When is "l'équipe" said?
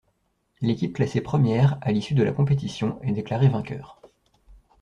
0.61-0.93